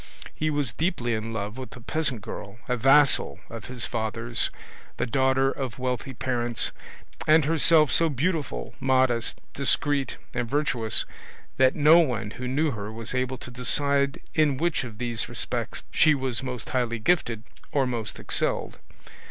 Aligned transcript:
He 0.33 0.49
was 0.49 0.73
deeply 0.73 1.13
in 1.13 1.31
love 1.31 1.59
with 1.59 1.75
a 1.75 1.79
peasant 1.79 2.21
girl, 2.21 2.57
a 2.67 2.75
vassal 2.75 3.39
of 3.51 3.65
his 3.65 3.85
father's, 3.85 4.49
the 4.97 5.05
daughter 5.05 5.51
of 5.51 5.77
wealthy 5.77 6.15
parents, 6.15 6.71
and 7.27 7.45
herself 7.45 7.91
so 7.91 8.09
beautiful, 8.09 8.73
modest, 8.79 9.39
discreet, 9.53 10.17
and 10.33 10.49
virtuous, 10.49 11.05
that 11.57 11.75
no 11.75 11.99
one 11.99 12.31
who 12.31 12.47
knew 12.47 12.71
her 12.71 12.91
was 12.91 13.13
able 13.13 13.37
to 13.37 13.51
decide 13.51 14.19
in 14.33 14.57
which 14.57 14.83
of 14.83 14.97
these 14.97 15.29
respects 15.29 15.83
she 15.91 16.15
was 16.15 16.41
most 16.41 16.69
highly 16.69 16.97
gifted 16.97 17.43
or 17.71 17.85
most 17.85 18.19
excelled. 18.19 18.79